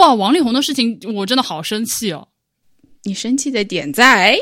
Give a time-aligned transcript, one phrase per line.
[0.00, 2.28] 哇，王力宏的事情我真的好生气哦。
[3.02, 4.38] 你生气的点在？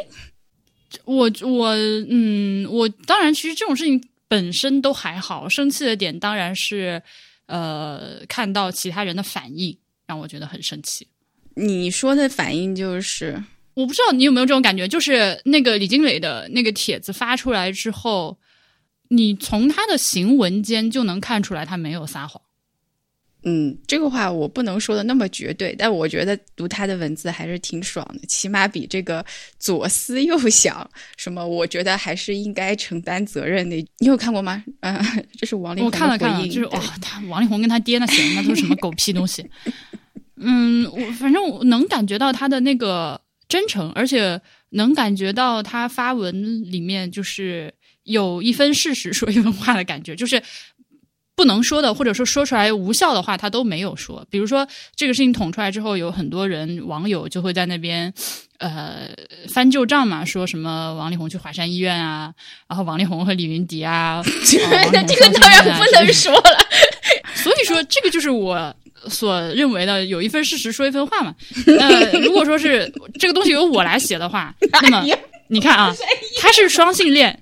[1.05, 1.75] 我我
[2.09, 7.03] 嗯，我当然，其实这种事情本身都还好，生气的点当然是
[7.47, 9.77] 呃，看到其他人的反应
[10.07, 11.07] 让我觉得很生气。
[11.57, 13.43] 你说的反应就是，
[13.75, 18.39] 我不知道你有没有这种感觉，就是那个李金磊的那个帖子发出来之后，
[19.09, 22.41] 你从他的行文间就能看出来他没有撒谎。
[23.45, 29.25] 嗯，这个话我不能说的那么绝对，但我觉得读他的文字还是挺爽的，起码比这个
[29.59, 33.77] 左思右想什么，我觉得还是应该承担责任的。
[33.99, 34.63] 你有看过吗？
[34.81, 35.01] 啊、
[35.39, 39.47] 这是王力宏我看了看了，就是对哇，他王力宏跟他爹那写的那都是什么狗屁东西。
[40.37, 50.43] 嗯，我反正我能感觉到他的那个真诚，而且能感觉到他发文里面就是有一分事实说一分话的感觉，就是
[51.39, 54.27] 不能说的，或者说说出来无效的话，他都没有说。
[54.29, 54.67] 比如说
[54.97, 58.13] 这个事情捅出来之后，有很多人网友就会在那边
[58.59, 59.09] 呃
[59.55, 62.35] 翻旧账嘛，说什么王力宏去华山医院啊，
[62.69, 64.21] 然后王力宏和李云迪啊，
[64.93, 66.67] 那这个当然不能说了。
[67.37, 68.75] 所以说，这个就是我
[69.07, 71.33] 所认为的有一份事实说一份话嘛。
[71.67, 75.07] 那如果说是这个东西由我来写的话，那么
[75.47, 75.95] 你看啊，
[76.41, 77.41] 他是双性恋。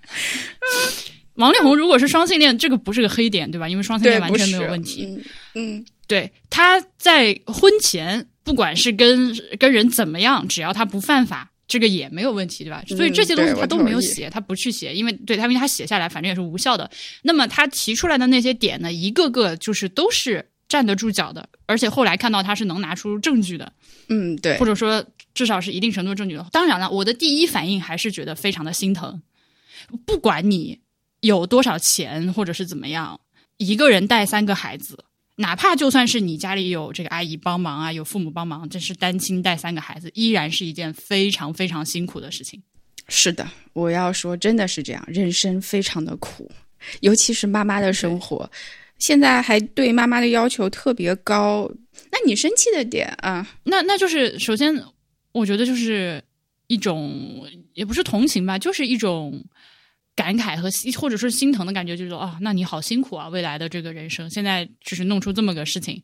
[1.37, 3.69] 王力宏如果是双性恋，这个不是个黑点，对吧？
[3.69, 5.05] 因为双性，恋完全没有问题。
[5.07, 12.83] 嗯嗯，对，他在婚前不管是跟跟人怎么样，只要他不犯法，这个也没有问题，对吧？
[12.89, 16.91] 所以这些东西他都没有写，他不去写，因为对他因为他写下来，反正也是无效的。
[17.23, 23.73] 那么他提出来的那些点呢，一个个就是都是站得住脚的，而且后来看到他是能拿出证据的，
[24.09, 26.47] 嗯，对或，者说至少是一定程度的证据的。
[26.51, 29.23] 当然了，我的第一反应还是觉得非常的心疼，
[30.05, 30.81] 不管你
[31.27, 33.21] 有多少钱或者是怎么样，
[33.59, 34.99] 一个人带三个孩子。
[35.39, 42.63] 哪怕就算是你家里有这个阿姨帮忙啊，有父母帮忙，这是单亲带三个孩子，依然是一件非常非常辛苦的事情。
[43.09, 46.51] 是的，我要说真的是这样，人生非常的苦，
[47.01, 48.51] 尤其是妈妈的生活，
[48.99, 51.71] 现在还对妈妈的要求特别高。
[52.11, 53.47] 那你生气的点啊？
[53.65, 54.75] 那那就是首先，
[55.33, 56.23] 我觉得就是
[56.67, 59.45] 一种也不是同情吧，就是一种
[60.17, 66.03] 感慨和心或者是心疼的感觉，就是说啊，那你好辛苦啊，未来的这个人生，现在就是弄出这么个事情，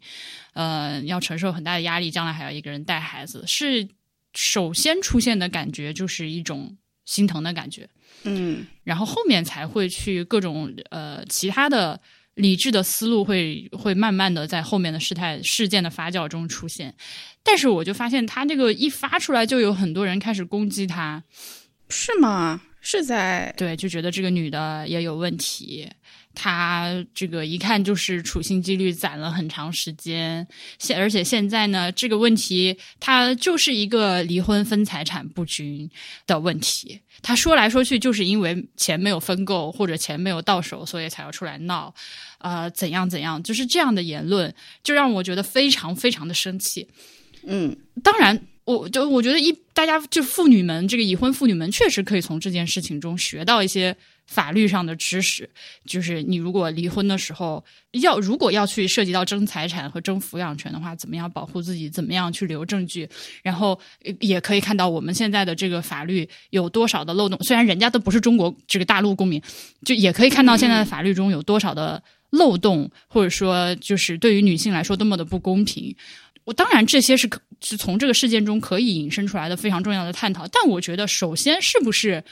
[0.52, 3.88] 呃，要承受很大的压力，将来还要一个人带孩子，是
[4.34, 7.88] 首先出现的感觉就是一种心疼的感觉。
[8.24, 8.66] 嗯。
[8.84, 11.98] 然后后面才会去各种呃其他的
[12.34, 16.94] 理智的思路会会慢慢的在后面的事态事件的发酵中出现，
[17.42, 21.22] 但是我就发现他这个一发出来，就有很多人开始攻击他，
[21.88, 22.60] 是吗？
[22.82, 25.88] 是在对，就觉得这个女的也有问题。
[26.34, 30.46] 她这个一看就是处心积虑攒了很长时间，
[30.78, 35.88] 现而且现在呢，这个问题它就是一个离婚分财产不均
[36.26, 36.98] 的问题。
[37.20, 41.94] 她说来说去就是因为钱没有分够或者钱没有到手，所以才要出来闹，
[42.38, 46.88] 呃，怎样怎样，就是这样的言论，就让我觉得非常非常的生气。
[47.44, 53.96] 嗯当然，我就我觉得一大家就妇女们，这个已婚妇女们确实可以从这件事情中学到一些
[54.26, 55.50] 法律上的知识。
[55.84, 57.64] 就是你如果离婚的时候，
[58.00, 63.08] 要如果要去涉及到争财产和争抚养权的话，怎么样保护自己，怎么样去留证据，
[63.42, 63.76] 然后
[64.20, 67.36] 也可以看到我们现在的这个法律有多少的漏洞。
[67.42, 69.42] 虽然人家都不是中国这个大陆公民，
[69.84, 72.00] 就也可以看到现在的法律中有多少的
[72.30, 75.96] 漏洞，或者说就是对于女性来说多么的不公平。
[76.44, 82.22] 我当然这些是可是从这个事件中可以引申出来的非常重要的探讨，但我觉得首先是不是，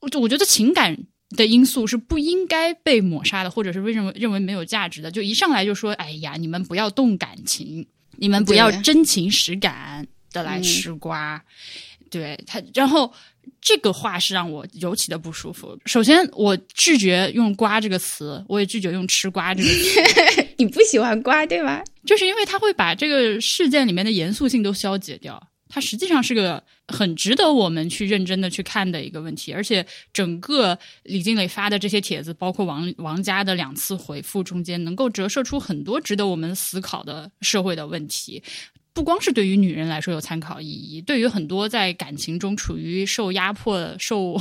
[0.00, 0.96] 我我觉得情感
[1.30, 7.84] 的因素是不应该被抹杀的，或者是被认为认为没有价值的，就一上来就说，哎呀，你们不要动感情，
[8.16, 11.42] 你们不要真情实感的来吃瓜，
[12.10, 13.12] 对他，然后。
[13.60, 15.78] 这个话是让我尤其的不舒服。
[15.86, 20.44] 首先，我拒绝用“瓜”这个词，我也拒绝用“吃瓜”这个词。
[20.58, 21.82] 你不喜欢瓜对吧？
[22.04, 25.40] 就是因为他会把这个事件里面的严肃性都消解掉。
[25.68, 38.42] 它实际上是个很值得我们去认真的去看的一个问题，而且整个李金磊发的这些帖子，包括王王家的两次回复中间，能够折射出很多值得我们思考的社会的问题。
[38.96, 44.40] 不光是对于女人来说有参考意义，对于很多在感情中处于受压迫、受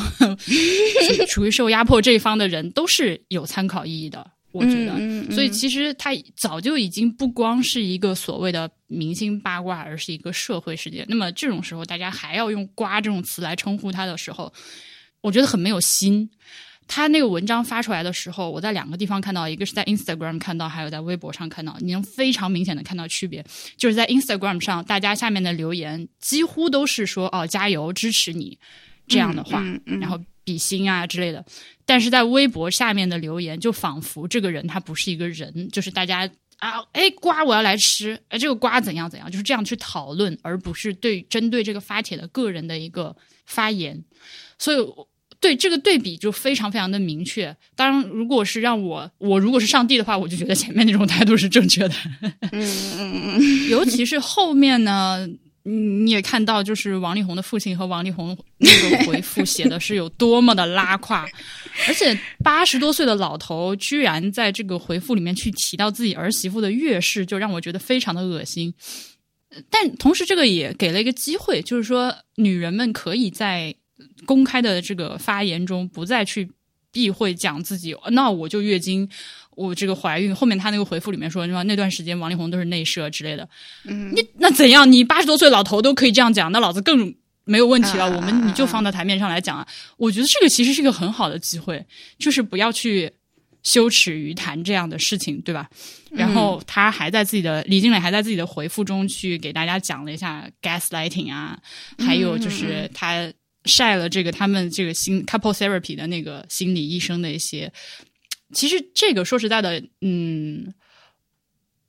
[1.28, 4.32] 处于受压迫这一方的人，都是有参考意义的。
[4.54, 4.96] 我觉得，
[5.30, 11.06] 所以其实它早就已经不光是一个所谓的明星八卦，而是一个社会事件。
[11.10, 14.54] 那么这种时候，大家还要用“瓜”这种词来称呼它的时候，
[15.20, 16.30] 我觉得很没有心。
[16.88, 23.44] 他那个文章发出来的时候，我在两个地方看到，一个是在 Instagram 看到，还有在微博上看到，你能非常明显的看到区别。
[23.76, 28.58] 就是在 Instagram 上，大家下面的留言几乎都是说“哦，加油，支持你”
[29.08, 31.44] 这样的话，然后比心啊之类的。
[31.86, 36.30] 但是在微博下面的留言，就仿佛这个人他不是一个人，就是大家
[36.60, 43.16] 啊，哎，瓜我要来吃，哎，这个瓜怎样怎样，就是这样去讨论，而不是对针对这个发帖的个人的一个
[43.48, 44.04] 发言。
[44.60, 44.78] 所以。
[45.46, 47.56] 对这个对比就非常非常的明确。
[47.76, 51.94] 当然，如果是让我，我如果是上帝的话，我就觉得前面那种态度是正确的。
[52.52, 52.62] 嗯
[52.98, 53.70] 嗯嗯。
[53.70, 55.30] 尤其是后面呢，
[55.62, 61.28] 你也看到，就是王力宏的父亲和王力宏那个回复写的是有多么的拉胯，
[61.88, 68.74] 而且八十多岁的老头居然在这个回复里面去提到自己儿媳妇的月事，就让我觉得非常的恶心。
[69.70, 73.76] 但同时，这个也给了一个机会，就是说女人们可以在。
[74.26, 76.50] 公开的这个发言中，不再去
[76.92, 79.08] 避讳讲自己，那我就月经，
[79.52, 80.34] 我这个怀孕。
[80.34, 81.62] 后面他那个回复里面说，是吧？
[81.64, 83.48] 那段时间王力宏都是内射之类的。
[83.84, 84.90] 嗯，你那怎样？
[84.90, 87.14] 你八十多岁老头都可以这样讲，那老子更
[87.44, 88.10] 没有问题了。
[88.10, 89.68] 我们你就放到台面上来讲啊。
[89.98, 91.86] 我觉得这个其实是一个很好的机会，
[92.18, 93.12] 就是不要去
[93.64, 95.70] 羞耻于谈这样的事情，对吧？
[96.12, 101.60] 然后他还在自己的李金磊还在自己的回复中去给大家讲了一下 gaslighting 啊，
[102.00, 103.30] 还有就是他。
[103.66, 107.72] 晒了这个他们这个心 couple therapy 的那个心理医生的一些，
[108.54, 110.74] 其实这个说实在的，嗯，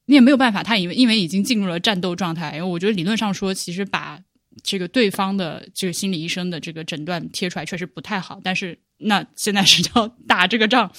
[0.07, 4.21] 你也没有办法，他因为因为已经进入了战斗状态，因为我觉得理论上说，其实把
[4.63, 10.91] 这个对方的这个心理医生的这个诊断贴出来确实不太好，但是那现在是要 打这个仗，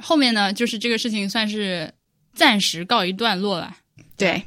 [0.00, 1.92] 后面呢，就是这个事情算是
[2.32, 3.76] 暂时告一段落了，
[4.16, 4.44] 对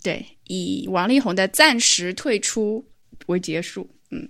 [0.00, 2.86] 对，以王力宏的暂时退出
[3.26, 4.28] 为结束，嗯。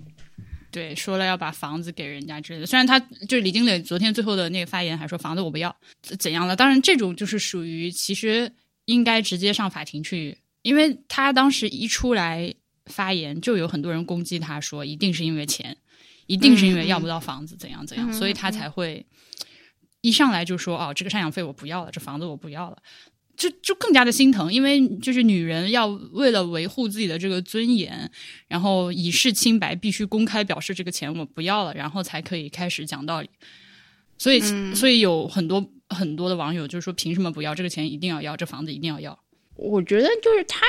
[0.74, 2.66] 对，说了要把房子给人家之类的。
[2.66, 5.74] 虽然他就是李金磊昨天最后的那个发言还说房子我不要，
[6.18, 6.56] 怎样了？
[6.56, 8.50] 当然这种就是属于其实
[8.86, 12.52] 应该直接上法庭去，因为他当时一出来
[12.86, 15.76] 发言，就有很多人攻击他说一定是因为钱，
[16.26, 19.06] 一定是因为要不到房子怎样怎样，所以他才会
[20.00, 22.78] 一上来就说哦这个赡养费我不要了，这房子我不要了。
[23.36, 28.10] 就就更加的心疼，因为就是女人要为了维护自己的这个尊严，
[28.48, 33.28] 然后以示清白，必须公开表示这个钱我不要了，然后才可以开始讲道理。
[34.16, 34.40] 所以，
[34.75, 37.90] 所以有很多很多的网友就是说，凭什么不要这个钱？
[37.90, 39.19] 一定要要这房子，一定要要。
[39.56, 40.64] 我觉得就是他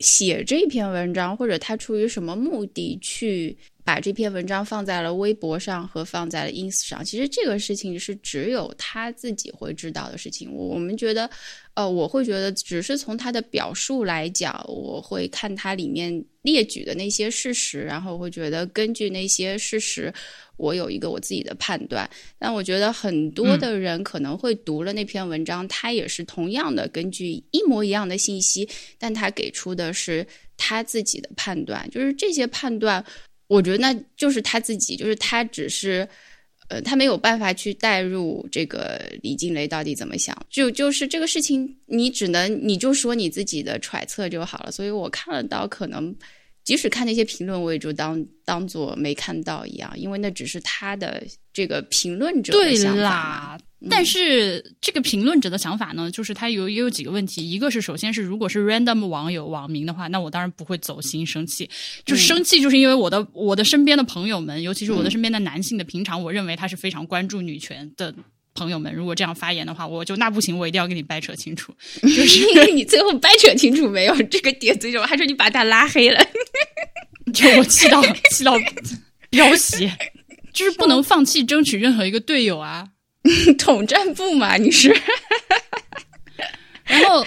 [0.00, 3.56] 写这篇文章，或者他出于什么目的去。
[3.82, 10.52] 把这篇文章放在了微博上和放在了 ins 上，其实这个事情是只有他自己会知道的事情。
[10.52, 11.28] 我们觉得，
[11.74, 20.12] 呃，我会觉得只是从他的表述来讲，我会看他里面列举的那些事实，然后会觉得根据那些事实，
[20.56, 22.08] 我有一个我自己的判断。
[22.38, 28.68] 但我觉得很多的人可能会读了那篇文章，他也是同样的根据一模一样的信息，
[28.98, 30.26] 但他给出的是
[30.56, 33.04] 他自己的判断，就是这些判断。
[33.50, 36.08] 我觉得那就是他自己，就是他只是，
[36.68, 44.70] 呃，他没有办法去代入这个李静蕾到底怎么想，就就是这个事情，你只能你就说你自己的揣测就好了。
[44.70, 46.14] 所以我看得到，可能
[46.70, 51.20] 即使看那些评论，我也就当当做没看到一样，因为那只是他的
[51.52, 53.58] 这个评论者的想法。
[53.90, 57.50] 但是这个评论者的想法呢，就是他有也有几个问题。
[57.50, 61.68] 一个是，首先是如果是 random 网友网民的话，那我当然不会走心生气。
[62.04, 68.14] 就生气，就是因为我的我的身边的朋友们，尤其是我的身边的男性的，平常我认为他是非常关注女权的
[68.54, 71.74] 朋友们，如果这样发言的话，我就那不行，我一定要跟你掰扯清楚。
[72.02, 76.20] 就是因为你最后掰扯清楚没有这个点最重要，还说你把他拉黑了，
[77.32, 78.54] 就我气到气到
[79.30, 79.90] 飙血，
[80.52, 82.88] 就是不能放弃争取任何一个队友啊。
[83.58, 84.88] 统战部嘛，你是。
[86.84, 87.24] 然后，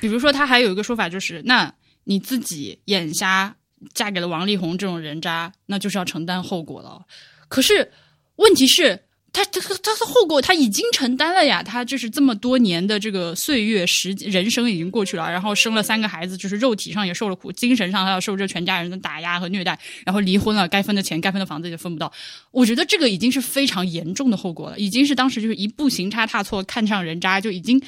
[0.00, 1.72] 比如说，他还有一个说法，就是那
[2.04, 3.54] 你自己眼瞎
[3.94, 7.06] 嫁给了王力宏这种人渣，那就是要承担后果了。
[7.48, 7.92] 可是，
[8.36, 9.05] 问题是。
[9.36, 22.10] 他他他他的后果他已经承担了呀，他就是这么多年的这个岁月时人生已经过去了，然后生了三个孩子，就是肉体上也受了苦，精神上还要受这全家人的打压和虐待，然后离婚了，该分的钱、该分的房子也分不到。
[22.50, 27.78] 我觉得这个已经是非常严重的后果了，已经是当时就是一步行差踏错看上人渣，就已经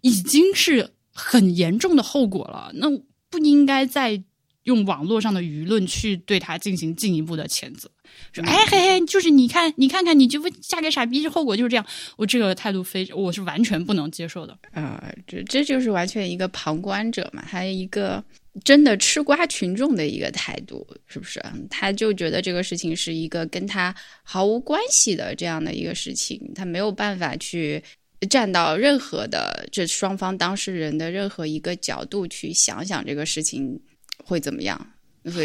[0.00, 2.72] 已经是很严重的后果了。
[2.74, 2.90] 那
[3.30, 4.20] 不应该再
[4.64, 7.88] 用网络上的舆论去对他进行进一步的谴责。
[8.32, 11.86] 说哎嘿嘿，就是你看，你看看，你就嫁给傻逼，后果就是这样。
[12.16, 14.56] 我这个态度非，我是完全不能接受的。
[14.72, 18.22] 啊，这这就是完全一个旁观者嘛，还有一个
[18.64, 21.42] 真的吃瓜群众的一个态度，是不是？
[21.70, 27.82] 他就觉得这个事情是一个跟他毫无关系的这样的一个事情，他没有办法去
[28.30, 33.78] 站到任何的这双方当事人的任何一个角度去想想这个事情
[34.24, 34.92] 会怎么样。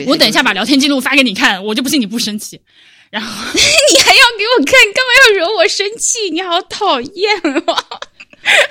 [0.08, 2.62] 我等一下把聊天记录发给你看，我就不信你不生气。
[3.10, 6.30] 然后 你还要给我看，干嘛要惹我生气？
[6.32, 7.36] 你好讨厌
[7.66, 8.00] 哦！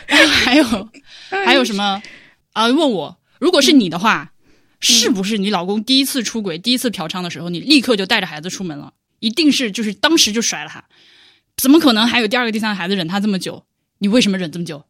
[0.08, 0.64] 还有
[1.44, 2.02] 还有什么
[2.52, 2.66] 啊？
[2.68, 4.32] 问我，如果是你的话，
[4.80, 8.94] 是不是你老公第一次出轨、第一次嫖娼的时候，你立刻就带着孩子出门了？
[9.18, 10.84] 一定是就是当时就甩了他，
[11.56, 13.66] 怎么可能还有第二个、第三个孩子忍他这么久？
[13.98, 14.84] 你为什么忍这么久？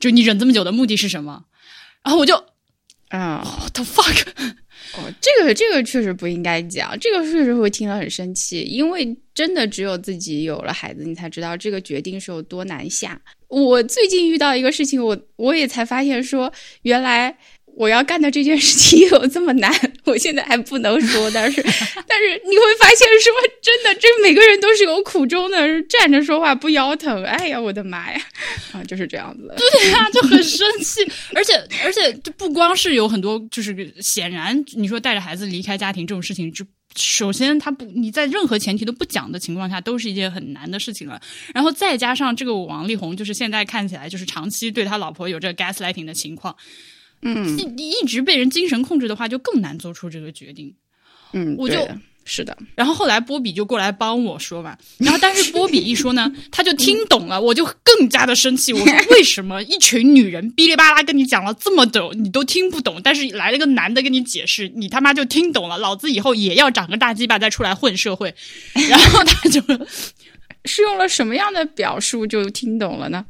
[0.00, 1.44] 就你忍这么久的目的是什么？
[2.02, 2.34] 然后我就
[3.10, 4.26] 啊，the fuck！
[4.96, 13.20] 哦，这个这个确实不应该讲，这个确实会听了很生气，因为真的只有自己有了孩子，你才知道这个决定是有多难下。
[13.48, 16.52] 我最近遇到一个事情，我我也才发现说，
[16.82, 17.36] 原来
[17.76, 19.72] 我要干的这件事情 有这么难。
[20.08, 21.62] 我现在还不能说，但是
[22.08, 27.22] 但是你会发现说，真的，这每个人都是有苦衷的，站着说话不腰疼。
[27.24, 28.20] 哎呀，我的妈呀，
[28.72, 29.54] 啊，就是这样子。
[29.56, 31.00] 对呀，就很生气，
[31.34, 36.64] 而且而且就不光是有很多，就是显然你说带着孩子离开家庭这种事情就。
[36.96, 41.20] 首先，他不你在任何前提都不讲的情况下，都是一件很难的事情了。
[41.54, 46.56] 然后再加上这个王力宏，就是现在看起来就是长期对他老婆有这 gaslighting 的情况，
[47.22, 50.74] 嗯，一一直被人精神控制的话，就更难做出这个决定。
[51.32, 51.76] 嗯，我就。
[52.30, 58.70] 是的，然后后来波比就过来帮我说嘛， 然后但是波比一说呢，他就听懂了， 我就更加的生气。
[58.70, 65.78] 我说为什么一群女人哔哩吧啦跟你讲了这么久，你都听不懂，但是来了个男的跟你解释，你他妈就听懂了。
[65.78, 68.34] 老子以后也要长个大鸡巴再出来混社会。
[68.90, 69.62] 然后他就
[70.66, 73.24] 是用了什么样的表述就听懂了呢？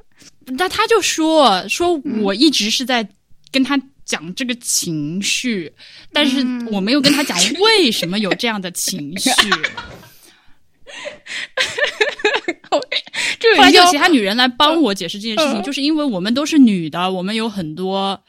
[0.46, 3.08] 那他就说说我一直是在
[3.52, 3.80] 跟他。
[4.08, 5.70] 讲这个情绪，
[6.14, 6.38] 但是
[6.70, 9.28] 我没有跟他讲为什么有这样的情绪。
[12.70, 12.80] 后
[13.58, 18.24] 来就其他女人来帮我解释这件事情，就是因为我们都是女的，我们有很多。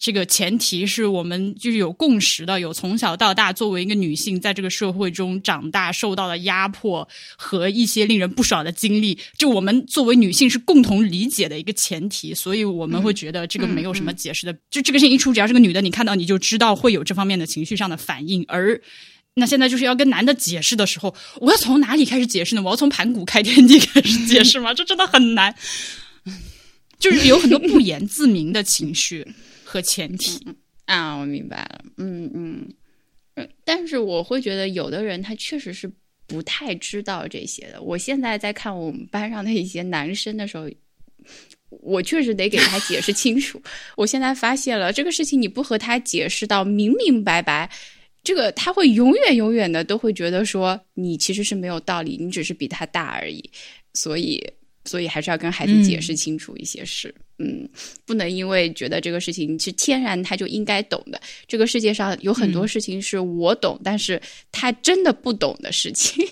[0.00, 14.56] 这个前提是我们就是有共识的，有从小到大作为一个女性在这个社会中长大受到的压迫和一些令人不爽的经历，就我们作为女性是共同理解的一个前提，所以我们会觉得这个没有什么解释的。
[14.70, 18.42] 就这个事情一出，只要是个女的，你看到你就知道会有这方面的情绪上的反应。
[18.48, 18.80] 而
[19.34, 22.62] 那现在就是要跟男的解释的时候，我要从哪里开始解释呢？
[22.62, 24.72] 我要从盘古开天地 开始解释吗？
[24.72, 25.54] 这真的很难，
[26.98, 29.26] 就是有很多不言自明的情绪。
[29.70, 30.44] 和前提
[30.86, 35.88] 啊，我明白了，嗯嗯，但是我会觉得有的人他确实是
[36.26, 37.80] 不太知道这些的。
[37.80, 40.68] 我现在在看我们班上的一些男生的时候，
[41.68, 43.62] 我确实得给他解释清楚。
[43.96, 47.70] 我现在发现了这个事情，你不和他解释到明明白白，
[48.24, 53.48] 这个他会永远永远的都会觉得说你其实是没有道理，你只是比他大而已。
[53.94, 54.44] 所以。
[54.90, 57.68] 所以还是要跟孩子解释清楚一些事，嗯，
[58.04, 61.20] 不能因为觉得这个事情是天然他就应该懂的。
[61.46, 64.20] 这个世界上有很多事情是我懂，但是
[64.50, 66.26] 他真的不懂的事情。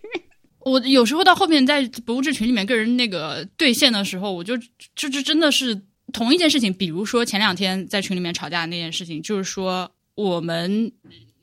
[0.64, 4.56] 我有时候到后面在博物志群里面跟人那个对线的时候，我就
[4.96, 5.78] 这这真的是
[6.14, 6.72] 同一件事情。
[6.72, 10.90] 比如说前两天在群里面吵架的那件事情，就是说我们。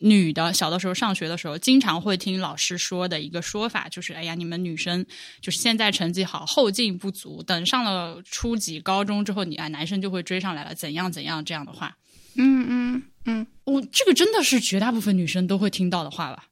[0.06, 5.04] 女的小的时候上学的时候，经常会听老师说的一个说法，就是：“哎呀，你们女生
[5.42, 11.98] 就是现在成绩好，后劲不足，等上了初级高中之后，你啊男生就会追上来了，怎样怎样这样的话。”
[12.38, 16.46] 嗯嗯嗯，我这个真的是绝大部分女生都会听到的话吧？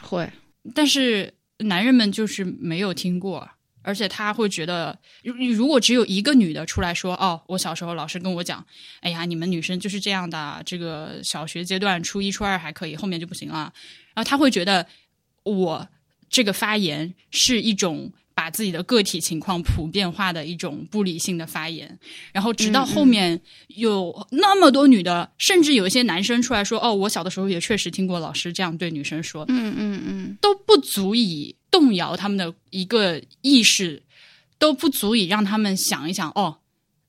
[0.00, 0.30] 会，
[0.72, 3.50] 但是男人们就是没有听过。
[3.82, 8.64] 而且他会觉得，如如果只有一个女的出来说：“哦，我小时候老师跟我讲，
[9.00, 13.72] 哎呀，你们女生就是这样的，这个小学阶段初一初二还可以，后面就不行了。”
[14.14, 14.86] 然后他会觉得
[15.44, 15.88] 我
[16.28, 21.98] 这个发言是一种把自己的个体情况普遍化的一种不理性的发言。
[22.32, 31.56] 然后直到后面有那么多女的，甚至有一些男生出来说：“哦，我小的时候也确实听过老师这样对女生说。”嗯嗯嗯，都不足以。
[31.70, 34.02] 动摇他们的一个意识，
[34.58, 36.58] 都不足以让他们想一想哦。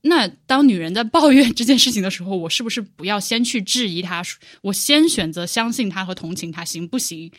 [0.02, 4.22] 那当女人在抱怨这件事情的时候，我是不是不要先去质疑她？
[4.62, 7.30] 我先选择相信她和同情她，行不行？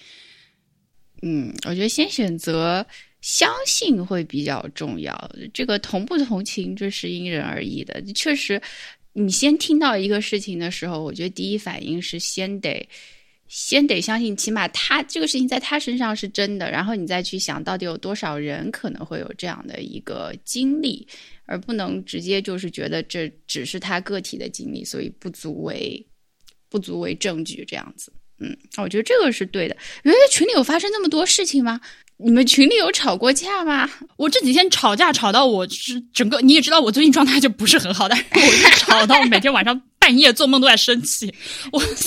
[1.22, 2.86] 嗯，我觉得先选择
[3.22, 5.32] 相信会比较重要。
[5.54, 8.02] 这个同不同情，这是因人而异的。
[8.14, 8.62] 确实，
[9.14, 12.88] 你先听到一个事情的时候，我觉得第一反应是先得。
[13.56, 21.08] 先得相信，起码他这个事情在他身上是真的，然后你再去想到底有多少人可能会有这样的一个经历，
[21.46, 26.04] 而不能直接就是觉得这只是他个体的经历，所以不足为
[26.68, 28.12] 不足为证据这样子。
[28.40, 29.78] 嗯，我觉得这个是对的。
[30.02, 31.80] 原来群里有发生那么多事情吗？
[32.18, 33.88] 你们群里有吵过架吗？
[34.18, 41.34] 我这几天吵架吵到我是整个，你也知道我最近状态就不是很好，但是我吵到每天晚上半夜做梦都在生气。
[41.72, 41.98] 我天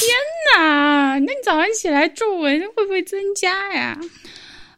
[0.54, 1.18] 哪！
[1.18, 3.98] 那你早上起来皱纹会不会增加呀？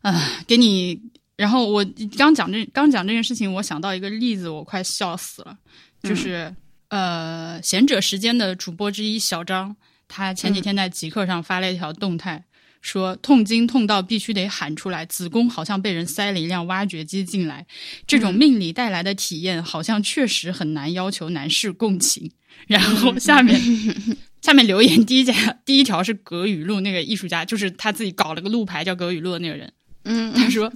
[0.03, 1.01] 啊，给你。
[1.37, 1.85] 然后我
[2.17, 5.57] 刚讲这刚讲这件事情，我想到一个例子，我快笑死了。
[6.01, 6.55] 就是
[6.91, 9.75] 呃，贤者时间的主播之一小张，
[10.07, 12.45] 他前几天在极客上发了一条动态。
[12.81, 17.67] 说痛经痛到必须得喊出来，子宫好像被人塞了一辆挖掘机进来，
[18.07, 22.31] 这种命理带来的体验好像确实很难要求男士共情。
[22.67, 23.61] 然后下面
[24.43, 25.33] 下面留言第一家
[25.65, 29.73] 第一条是葛雨露那个艺术家，就是他自己搞了个路牌叫葛雨露的那个人。
[30.05, 30.73] 嗯，他说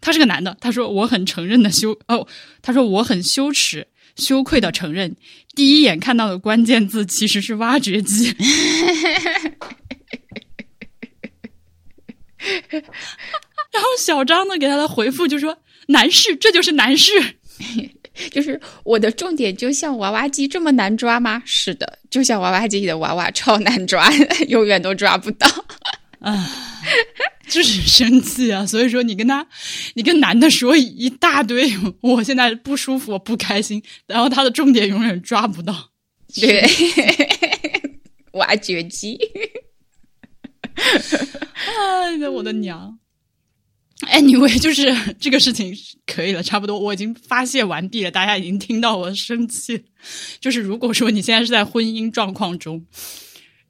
[0.00, 2.26] 他是个男的，他说我很承认的羞哦，
[2.60, 5.14] 他说我很羞耻羞愧的承认，
[5.54, 8.34] 第一眼看到的关键字其实是挖掘机。
[13.72, 15.56] 然后小张呢给他的回复就说
[15.88, 17.12] ：“男士，这就是男士，
[18.30, 21.42] 就是我的重点就像娃娃机这么难抓吗？
[21.46, 24.10] 是的，就像娃娃机里的娃娃超难抓，
[24.48, 25.46] 永远都抓不到
[26.20, 26.50] 啊，
[27.48, 28.66] 就是生气啊！
[28.66, 29.46] 所以说你跟他，
[29.94, 35.90] 你跟男的说一大堆，我现在不舒服，我不开心，然后他的重点永远抓不到，
[36.34, 36.62] 对，
[38.32, 39.18] 挖掘机。”
[42.20, 42.98] 哎，我的娘
[44.08, 45.74] ！Anyway，就是这个事情
[46.06, 48.10] 可以了，差不多，我已经发泄完毕了。
[48.10, 49.84] 大家已经听到我生气。
[50.40, 52.84] 就是如果说你现在是在婚姻状况中，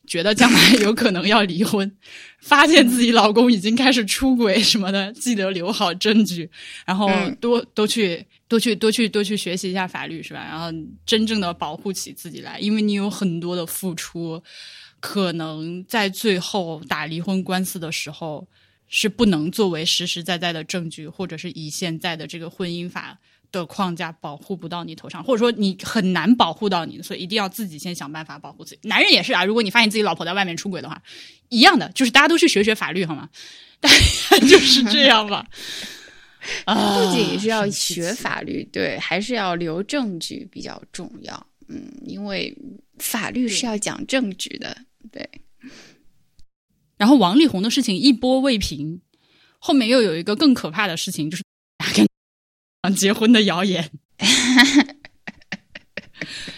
[0.07, 1.91] 觉得将来有可能要离婚，
[2.41, 6.51] 发现自己老公已经开始出轨什么的，记得留好证据，
[6.85, 7.09] 然后
[7.41, 10.45] 多多去多去多去多去学习一下法律，是吧？
[10.45, 10.67] 然后
[11.07, 14.43] 真正的保护起自己来，因为你有很多的付出。
[15.03, 18.47] 可能在最后打离婚官司的时候，
[18.87, 23.19] 是不能作为实实在在的证据，或者是以现在的这个婚姻法
[23.51, 28.89] 的框架保护不到你头上，或者说你很难保护到你，所以一定要自己先想办法保护自己。
[28.89, 31.03] 男人也是啊，如果你发现自己老婆在外面出轨的话，
[31.49, 33.29] 一样的，就是大家都去学学法律好吗？
[33.81, 35.45] 大家就是这样吧。
[36.65, 41.47] 啊不仅是要学法律，对，还是要留证据比较重要。
[41.69, 42.57] 嗯，因为
[42.99, 44.77] 法律是要讲证据的。
[45.11, 45.29] 对，
[46.97, 49.01] 然后王力宏的事情一波未平，
[49.59, 51.43] 后面又有一个更可怕的事情，就是
[52.81, 53.91] 跟结婚的谣言。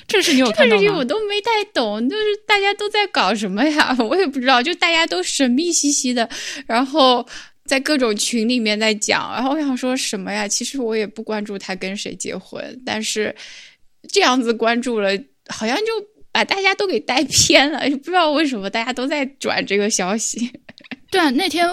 [0.07, 0.97] 这事你有看到吗？
[0.97, 3.97] 我都没太懂，就是大家都在搞什么呀？
[3.99, 6.29] 我也不知道，就大家都神秘兮兮的，
[6.67, 7.27] 然后
[7.65, 9.33] 在各种群里面在讲。
[9.33, 10.47] 然后我想说什么呀？
[10.47, 13.35] 其实我也不关注他跟谁结婚，但是
[14.09, 15.11] 这样子关注了，
[15.49, 16.14] 好像就。
[16.35, 20.51] 把大家都给带偏了，不知道为什么大家都在转这个消息。
[21.09, 21.65] 对啊，那天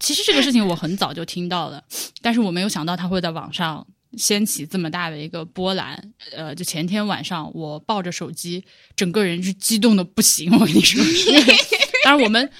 [0.00, 1.80] 其实这个事情我很早就听到了，
[2.20, 6.12] 但是我没有想到它会在网上掀起这么大的一个波澜。
[6.36, 8.64] 呃，就前天晚上我抱着手机，
[8.96, 10.50] 整个人是激动的不行。
[10.58, 11.00] 我跟你说，
[12.02, 12.50] 当然我们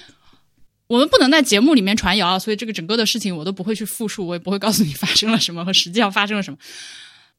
[0.87, 6.57] 我们不能在节目里面传谣，所以这个整个的事情我都不会去复述，我也不会告诉你发生了什么和实际上发生了什么。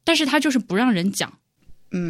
[0.04, 1.32] 但是他就是不让人讲。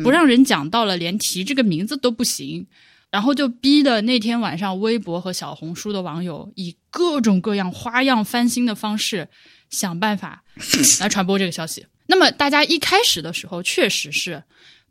[0.02, 2.66] 不让人讲到了，连提这个名字都不行，
[3.10, 9.28] 然后就逼的那天晚上，微博和小红书的网友以各种各样花样翻新的方式
[9.70, 10.44] 想办法
[11.00, 11.86] 来传播这个消息。
[12.06, 14.42] 那么大家一开始的时候确实是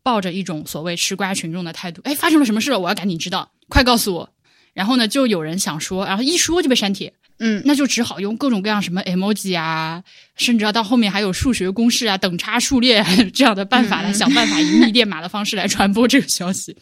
[0.03, 2.79] 抱着一种所谓吃瓜群众的态度，哎，发生了什么事了？
[2.79, 4.29] 我要赶紧知道，快告诉我。
[4.73, 7.13] 然后呢，就有人想说，然后一说就被删帖。
[7.39, 10.01] 嗯，那就只好用各种各样什么 emoji 啊，
[10.37, 16.75] 甚至到后面还有数学公式啊、等差数列 这样的办法来想办法以密电码的方式来传播这个消息。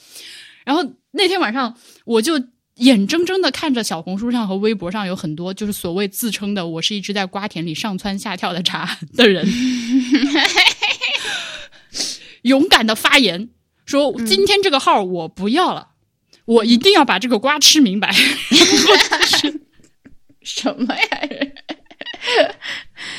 [0.63, 2.33] 然后那天晚上，我就
[2.75, 9.47] 眼睁睁的看着小红书上和微博上有很多就是所谓自称的“我是一只在瓜田里上蹿下跳的茶”的人，
[12.43, 13.49] 勇敢的发言
[13.85, 15.89] 说：“今天这个号我不要了，
[16.45, 18.13] 我一定要把这个瓜吃明白。
[20.43, 21.08] ”什么呀？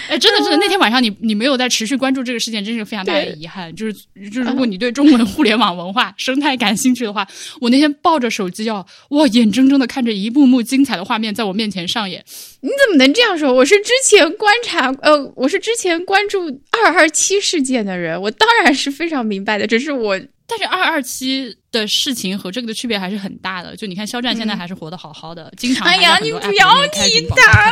[0.08, 3.74] 哎，真的，真的，那天晚上你你没有在持续关注这个事件，真是非常大的遗憾。
[3.76, 7.26] 就是，就如果你对中国的互联网文化生态感兴趣的话，
[7.60, 12.24] 我那天抱着手机要哇，眼睁睁的看着一幕幕精彩的画面在我面前上演。
[12.62, 13.52] 你怎么能这样说？
[13.52, 19.66] 我是之前观察，呃，我是之前关注二二七事件的人，我当然是非常明白的。
[19.66, 20.18] 只是我。
[20.46, 23.74] 但是二二七的事情和这个的区别还是很大的。
[23.76, 25.86] 就你看，肖战现在还是活得好好的，经常。
[25.86, 27.70] 哎呀，你不要提他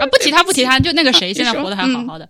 [0.00, 0.06] 啊！
[0.10, 2.28] 不提他，不提他，就那个谁，现在活得还好好的。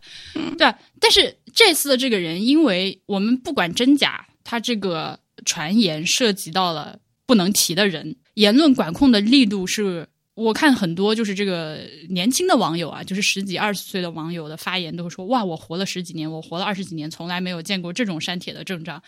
[0.56, 8.16] 对，但是这次的这个人，因为我们不管真假，他这个传言涉及到了不能提的人。
[8.34, 19.02] 言论管控的力度是，我看很多就是这个年轻的网友啊，就是十几二十岁的网友的发言，都会说：“哇，我活了十几年，我活了二十几年，从来没有见过这种删帖的阵仗。”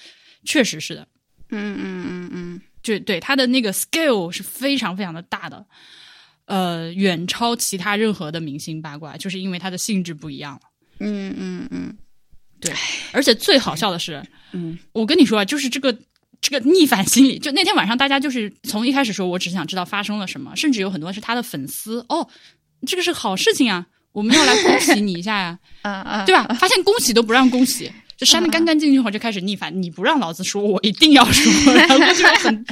[0.44, 1.06] 确实是的，
[1.50, 5.64] 嗯嗯嗯嗯，就对他的那个 scale 是非常非常的大的，
[6.46, 10.60] 呃，远超其他任何的明星八卦，就是因为它的性质不一样了。
[10.98, 11.96] 嗯嗯嗯，
[12.58, 12.74] 对，
[13.12, 14.20] 而且最好笑的是，
[14.52, 15.96] 嗯，我跟你说啊，就是这个
[16.40, 22.26] 这个逆反心理，就那天晚上大家就是从一开始说我只想知道发生了什么，甚至有很多是他的粉丝哦，
[22.86, 26.44] 这个是好事情啊，我们要来恭喜你一下呀， 啊啊，对吧？
[26.58, 32.64] 发现恭喜都不让恭喜，就删的干干净净后就开始逆反，你不让老子说，我一定要说， 然后就很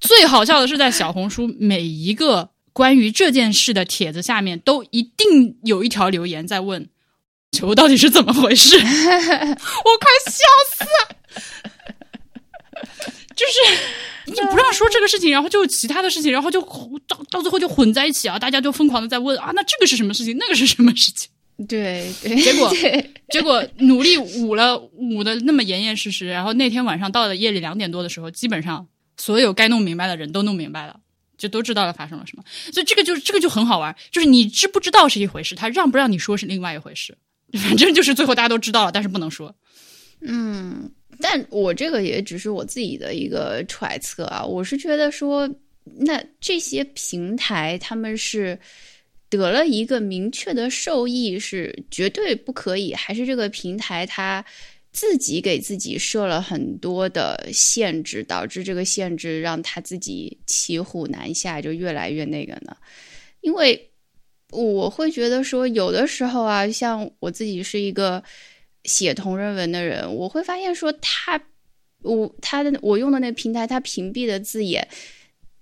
[0.00, 6.88] 最好笑的是在小红书每一个关于这件事的帖子下面，都一定有一条留言在问。
[7.52, 8.76] 球到底是怎么回事？
[8.78, 8.94] 我快
[10.24, 11.16] 笑死了！
[13.36, 16.60] 就是你不让说这个事情，然后就其他的事情，然后就
[17.06, 18.38] 到到最后就混在一起啊！
[18.38, 20.36] 大家就疯狂的在问啊，那这个是什么事情？
[20.38, 21.30] 那个是什么事情？
[21.68, 22.72] 对对，结果
[23.30, 28.86] 结果努力捂了捂的那么严严实实，然后那天晚上到了夜里两点多的时候，基本上
[29.18, 30.98] 所有该弄明白的人都弄明白了，
[31.36, 32.42] 就都知道了发生了什么。
[32.72, 37.16] 所以这个就是这个就很好玩，就是你知不知道是一回事，他让不让你说是另外一回事。
[37.58, 39.54] 反正就是最后大家都知道了，但是不能说。
[40.22, 44.44] 嗯，但我这个也只是我自己的一个揣测啊。
[44.44, 45.48] 我是觉得说，
[45.84, 48.58] 那这些平台他们是
[49.28, 54.44] 得了一个明确的受益，是绝对不可以，还是这个平台它
[54.92, 62.76] 自己给自己设了很多的限制，导致这个限制让他自己骑虎难下，就越来越那个呢？
[63.40, 63.86] 因为。
[64.52, 68.20] 我会觉得说，有的时候啊，像我自己是一个
[68.84, 71.40] 写同人文的人，我会发现说，他
[72.02, 74.88] 我他的我用的那个平台，他屏蔽的字眼，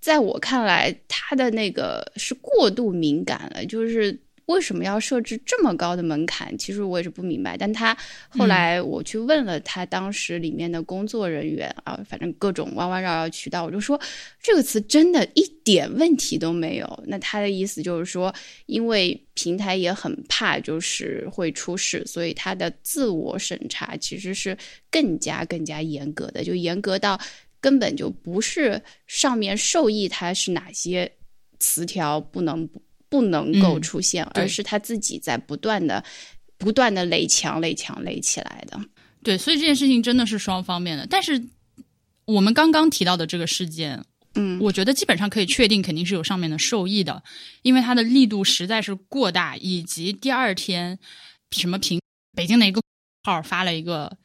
[0.00, 4.20] 在我看来，他的那个是过度敏感了，就是。
[4.48, 6.56] 为什么要设置这么高的门槛？
[6.56, 7.54] 其实我也是不明白。
[7.54, 7.96] 但他
[8.30, 14.00] 后来我去问了他当时里面的工作人员啊，反正各种弯弯绕绕渠道，我就说
[14.42, 17.04] 这个词真的一点问题都没有。
[17.06, 18.34] 那他的意思就是说，
[18.64, 24.56] 因为平台也很怕就是会出事，所以他的自我审查其实是
[24.90, 27.20] 更加更加严格的，就严格到
[27.60, 31.12] 根本就不是上面授意他是哪些
[31.58, 32.66] 词条不能。
[33.08, 36.02] 不能够出现，而是他自己在不断的、
[36.56, 38.78] 不断的垒墙、垒墙、垒起来的。
[39.22, 41.06] 对，所以这件事情真的是双方面的。
[41.08, 41.42] 但是
[42.24, 47.22] 我们刚刚提到的这个事件，嗯，我觉得基本上可以确定，肯定是有上面的受益的，
[47.62, 50.98] 因为它的力度实在是过大，以及第二天
[51.50, 52.00] 什么平
[52.36, 52.80] 北京的一个
[53.24, 54.16] 号发了一个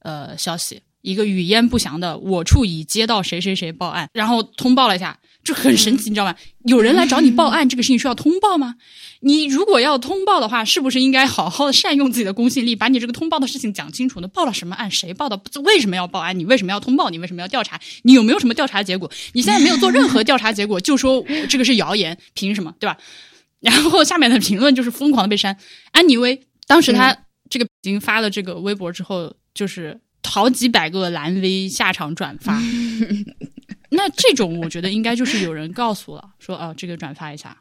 [0.00, 5.18] 呃消息，一个语焉不详的“我处已接到谁谁谁报案”，然后通报了一下。
[5.44, 6.34] 就很神奇，你知道吗？
[6.64, 8.74] 有人来找你报案，这个事情需要通报吗？
[9.20, 14.28] 你如果要通报的话，是不是应该好好的善用自己的公信力，把你这个通报的事情讲清楚呢？
[14.28, 14.90] 报了什么案？
[14.90, 15.40] 谁报的？
[15.64, 16.38] 为什么要报案？
[16.38, 17.08] 你为什么要通报？
[17.08, 17.80] 你为什么要调查？
[18.02, 19.10] 你有没有什么调查结果？
[19.32, 22.74] 你现在没有做任何调查结果，就说这个是谣言，凭什么？
[22.78, 22.98] 对吧？
[23.60, 25.56] 然后下面的评论就是疯狂的被删。
[25.92, 27.16] 安妮薇当时他
[27.48, 32.60] 这个已经发了这个微博之后，就是好几百个蓝 V 下场转发。
[33.90, 37.56] 那这种我觉得应该就是有人告诉了，说啊，这个转发一下。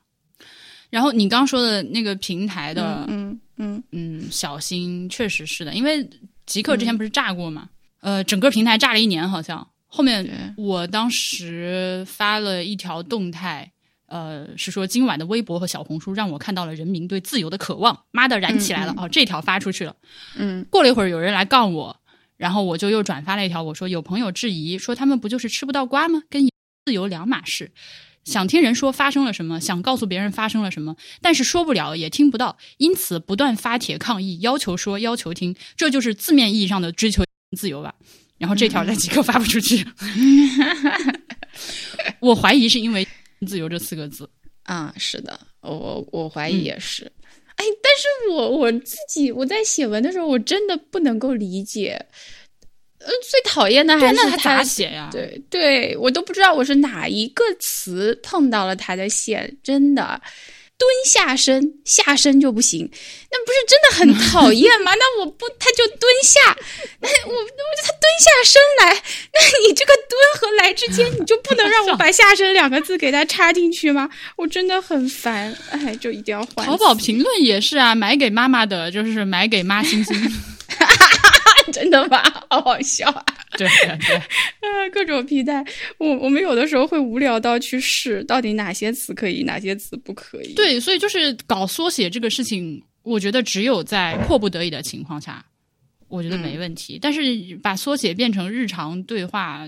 [0.90, 6.10] 然后你刚说的那个平台的，嗯嗯嗯，小心，确实是的，因为
[6.46, 7.70] 极客之前不是炸过嘛，
[8.02, 9.66] 呃，整个平台炸了一年，好像。
[9.86, 13.72] 后面我当时发了一条动态，
[14.08, 19.96] 呃，是说今晚的微博和小红书让我看到了人民对自由的渴望，妈的燃起来了哦，这条发出去了，
[20.36, 21.98] 嗯，过了一会儿有人来杠我。
[22.38, 26.22] 然后我就又转发了一条，我说有朋友质疑说他们不就是吃不到瓜吗？
[26.30, 26.48] 跟
[26.86, 27.72] 自由两码事。
[28.24, 37.24] 想听人说发生了什么，想告诉别人发生了什么，但是说不了也听不到，因此不断发帖抗议，要求说，要求听，这就是字面意义上的追求
[37.58, 37.96] 自由吧。
[38.38, 39.84] 然后这条在即刻发不出去，
[42.20, 43.08] 我怀疑是因为
[43.48, 44.30] “自由”这四个字
[44.64, 47.12] 啊，是的，我我怀疑也是。
[47.58, 52.04] 哎，但是我我自己我在写文的时候，我真的不能够理解。
[53.00, 55.10] 呃，最讨厌的还是他咋写呀？
[55.12, 60.20] 对，对我都不知道我是哪一个词碰到了他的线，真的。
[60.78, 62.88] 蹲下身，下身就不行，
[63.32, 64.92] 那不是真的很讨厌吗？
[64.98, 66.56] 那我不，他就蹲下，
[67.00, 67.48] 那我，我
[67.84, 68.94] 他蹲下身来，
[69.34, 74.08] 那你这个蹲和来之间，你就不能让我 把下身两个字给他插进去吗？
[74.38, 76.66] 我真的很烦，哎，就一定要换。
[76.66, 80.16] 淘宝评论也是啊，买给妈妈的，就是买给妈星星。
[81.74, 82.22] 真的吗？
[82.50, 83.26] 好好笑啊！
[83.58, 85.64] 对对对，啊， 各种皮带，
[85.98, 90.54] 我我们有的时候会无聊到去试，到底哪些词可以，哪些词不可以。
[90.54, 95.46] 对，所以就是搞缩写这个事情，我觉得只有在迫不得已的情况下，
[96.08, 96.98] 我觉得没问题。
[97.02, 97.22] 但是
[97.62, 99.68] 把缩写变成日常对话，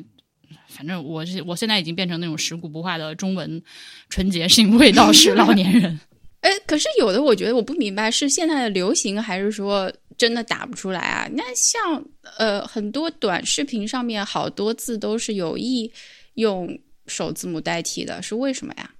[0.67, 3.61] 反正我是我现在已经变成那种食古不化的中文
[4.09, 5.99] 纯洁性味道是老年人。
[6.41, 11.27] 哎，可是有的我觉得我不明白，是现在的流行，还是说真的打不出来啊？
[11.33, 12.03] 那像
[12.37, 15.91] 呃很多短视频上面好多字都是有意
[16.35, 16.77] 用
[17.07, 18.91] 首字母代替的，是为什么呀？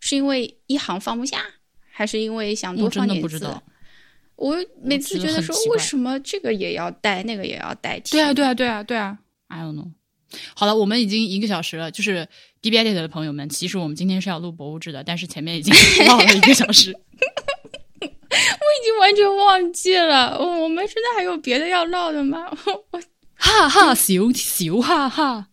[0.00, 1.44] 是因为一行放不下，
[1.90, 3.46] 还是因为想多放点字？
[4.36, 8.12] 我每次觉得说，为什么这个也要代，那个也要代替？
[8.12, 9.90] 对啊，对啊，对啊，对啊！I don't know。
[10.54, 11.90] 好了，我们已经一个小时了。
[11.90, 12.26] 就是
[12.60, 15.72] B B Edit 的朋友们，其实我们今天是要录博物志的，但是前面已经
[16.08, 16.96] 唠了一个小时，
[17.61, 17.61] 我
[18.32, 20.38] 我已经完全忘记了。
[20.38, 22.50] 我们现在还有别的要唠的吗？
[22.66, 23.00] 我
[23.36, 25.46] 哈哈，笑笑哈哈。